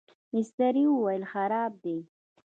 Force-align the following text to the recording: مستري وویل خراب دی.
مستري 0.33 0.83
وویل 0.93 1.23
خراب 1.31 1.71
دی. 1.83 1.97